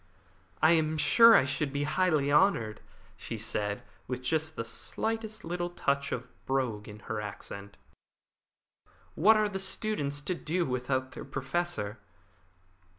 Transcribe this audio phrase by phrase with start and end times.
[0.63, 2.81] "I am sure I should be highly honoured,"
[3.17, 7.77] she said, with just the slightest little touch of brogue in her accent.
[9.13, 11.99] "What are the students to do without their Professor?"